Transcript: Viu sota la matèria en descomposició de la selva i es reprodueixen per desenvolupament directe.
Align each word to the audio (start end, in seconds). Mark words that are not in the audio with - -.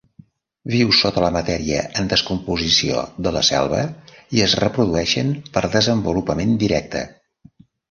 Viu 0.75 0.93
sota 0.99 1.21
la 1.25 1.29
matèria 1.35 1.83
en 2.03 2.09
descomposició 2.13 3.03
de 3.27 3.35
la 3.37 3.45
selva 3.51 3.83
i 4.39 4.43
es 4.49 4.57
reprodueixen 4.63 5.31
per 5.59 5.65
desenvolupament 5.79 6.59
directe. 6.67 7.07